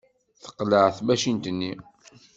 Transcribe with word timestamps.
Teqleɛ 0.43 0.85
tmacint-nni. 0.97 1.73